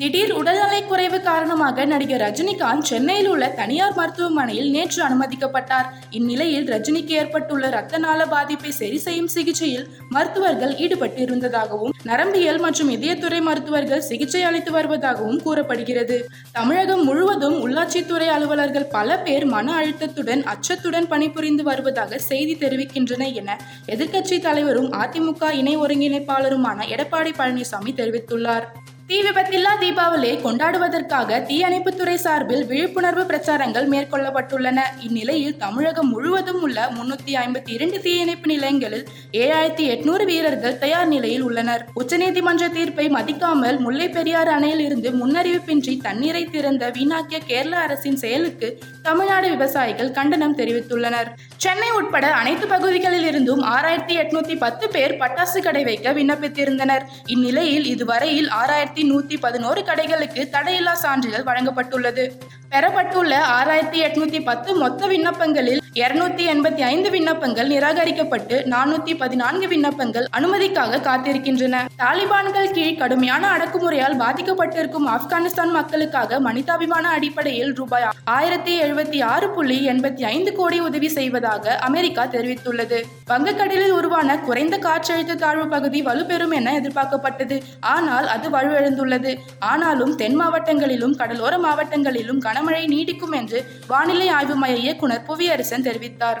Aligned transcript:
திடீர் 0.00 0.32
உடல்நலை 0.38 0.78
குறைவு 0.88 1.18
காரணமாக 1.20 1.84
நடிகர் 1.90 2.22
ரஜினிகாந்த் 2.24 2.86
சென்னையில் 2.88 3.28
உள்ள 3.30 3.44
தனியார் 3.60 3.94
மருத்துவமனையில் 3.96 4.68
நேற்று 4.74 5.00
அனுமதிக்கப்பட்டார். 5.06 5.86
இந்நிலையில் 6.18 6.66
ரஜினிக்கு 6.72 7.14
ஏற்பட்டுள்ள 7.20 7.64
இரத்த 7.72 7.98
நாள 8.04 8.26
பாதிப்பை 8.32 8.70
சரி 8.78 8.98
செய்யும் 9.04 9.30
சிகிச்சையில் 9.34 9.86
மருத்துவர்கள் 10.08 10.74
ஈடுபட்டு 10.84 11.20
இருந்ததாகவும் 11.26 11.94
நரம்பியல் 12.10 12.60
மற்றும் 12.64 12.90
இதயத்துறை 12.96 13.40
மருத்துவர்கள் 13.48 14.04
சிகிச்சை 14.10 14.42
அளித்து 14.48 14.72
வருவதாகவும் 14.76 15.40
கூறப்படுகிறது. 15.46 16.18
தமிழகம் 16.52 17.02
முழுவதும் 17.04 17.56
உள்ளாட்சித்துறை 17.64 18.28
அலுவலர்கள் 18.36 18.90
பல 18.96 19.16
பேர் 19.24 19.46
மன 19.54 19.74
அழுத்தத்துடன் 19.80 20.44
அச்சத்துடன் 20.52 21.08
பணிபுரிந்து 21.14 21.64
வருவதாக 21.70 22.20
செய்தி 22.30 22.54
தெரிவிக்கின்றன 22.64 23.26
என 23.42 23.58
எதிர்க்கட்சி 23.94 24.38
தலைவரும் 24.46 24.92
அதிமுக 25.02 25.50
இணை 25.62 25.74
ஒருங்கிணைப்பாளருமான 25.76 26.86
எடப்பாடி 26.96 27.34
பழனிசாமி 27.40 27.94
தெரிவித்துள்ளார். 28.00 28.68
தீ 29.10 29.18
விபத்தில்லா 29.22 29.70
தீபாவளியை 29.80 30.34
கொண்டாடுவதற்காக 30.42 31.38
தீயணைப்புத்துறை 31.48 32.14
சார்பில் 32.14 32.64
விழிப்புணர்வு 32.66 33.22
பிரச்சாரங்கள் 33.24 33.86
மேற்கொள்ளப்பட்டுள்ளன. 33.88 34.80
இந்நிலையில் 35.00 35.56
தமிழகம் 35.56 36.08
முழுவதும் 36.08 36.60
உள்ள 36.62 36.88
முன்னூத்தி 36.96 37.32
ஐம்பத்தி 37.44 37.70
இரண்டு 37.76 38.00
தீயணைப்பு 38.00 38.48
நிலையங்களில் 38.52 39.04
ஏழாயிரத்தி 39.32 39.84
எட்நூறு 39.92 40.24
வீரர்கள் 40.24 40.78
தயார் 40.78 41.08
நிலையில் 41.08 41.42
உள்ளனர். 41.42 41.84
உச்சநீதிமன்ற 42.00 42.68
தீர்ப்பை 42.72 43.08
மதிக்காமல் 43.08 43.78
முல்லை 43.78 44.08
பெரியாறு 44.08 44.50
அணையில் 44.50 44.80
இருந்து 44.80 45.10
முன்னறிவிப்பின்றி 45.10 46.00
தண்ணீரை 46.02 46.44
திறந்த 46.44 46.90
வீணாக்கிய 46.90 47.38
கேரள 47.46 47.76
அரசின் 47.76 48.16
செயலுக்கு 48.16 48.82
தமிழ்நாடு 49.02 49.48
விவசாயிகள் 49.48 50.10
கண்டனம் 50.10 50.56
தெரிவித்துள்ளனர். 50.56 51.28
சென்னை 51.56 51.90
உட்பட 51.90 52.26
அனைத்து 52.30 52.66
பகுதிகளில் 52.66 53.24
இருந்தும் 53.24 53.62
ஆறாயிரத்தி 53.62 54.16
எட்நூத்தி 54.16 54.56
பத்து 54.58 54.88
பேர் 54.88 55.16
பட்டாசு 55.16 55.62
கடை 55.62 55.84
வைக்க 55.84 56.12
விண்ணப்பித்திருந்தனர். 56.12 57.02
இந்நிலையில் 57.26 57.84
இதுவரையில் 57.84 58.48
ஆறாயிரத்தி 58.48 59.04
நூத்தி 59.10 59.38
பதினோரு 59.40 59.80
கடைகளுக்கு 59.80 60.48
தடையில்லா 60.52 60.92
சான்றிதழ் 60.92 61.46
வழங்கப்பட்டுள்ளது. 61.46 62.30
பெறப்பட்டுள்ள 62.70 63.34
ஆறாயிரத்தி 63.58 64.00
எட்நூத்தி 64.06 64.44
பத்து 64.44 64.76
மொத்த 64.76 65.06
விண்ணப்பங்களில் 65.06 65.80
இருநூத்தி 65.94 66.44
எண்பத்தி 66.54 66.80
ஐந்து 66.80 67.10
விண்ணப்பங்கள் 67.10 67.68
நிராகரிக்கப்பட்டு 67.68 68.64
நானூத்தி 68.64 69.17
பதினான்கு 69.18 69.68
விண்ணப்பங்கள் 69.68 70.26
அனுமதிக்காக 70.38 71.00
காத்திருக்கின்றன. 71.08 71.76
தாலிபான்கள் 72.02 72.70
கீழ் 72.70 72.98
கடுமையான 72.98 73.44
அடக்குமுறையால் 73.56 74.16
பாதிக்கப்பட்டிருக்கும் 74.22 75.08
ஆப்கானிஸ்தான் 75.14 75.72
மக்களுக்காக 75.78 76.40
மனிதாபிமான 76.40 77.08
அடிப்படையில் 77.08 77.72
ரூபாய் 77.72 78.06
ஆயிரத்தி 78.36 78.74
எழுபத்தி 78.82 79.18
ஆறு 79.24 79.48
புள்ளி 79.50 79.78
எண்பத்தி 79.88 80.24
ஐந்து 80.34 80.52
கோடி 80.54 80.80
உதவி 80.80 81.08
செய்வதாக 81.08 81.76
அமெரிக்கா 81.88 82.24
தெரிவித்துள்ளது. 82.26 83.00
வங்கக்கடலில் 83.30 83.94
உருவான 83.98 84.38
குறைந்த 84.38 84.78
காற்றழுத்த 84.78 85.34
தாழ்வு 85.34 85.68
பகுதி 85.68 86.02
வலுப்பெறும் 86.02 86.54
என 86.54 86.74
எதிர்பார்க்கப்பட்டது. 86.80 87.58
ஆனால் 87.80 88.26
அது 88.26 88.48
வலுவிழந்துள்ளது 88.50 89.34
ஆனாலும் 89.58 90.14
தென் 90.16 90.38
மாவட்டங்களிலும் 90.40 91.16
கடலோர 91.16 91.56
மாவட்டங்களிலும் 91.58 92.42
கனமழை 92.46 92.84
நீடிக்கும் 92.94 93.36
என்று 93.40 93.60
வானிலை 93.86 94.28
ஆய்வு 94.28 94.54
மைய 94.54 94.76
இயக்குனர் 94.76 95.26
புவியரசன் 95.28 95.86
தெரிவித்தார். 95.88 96.40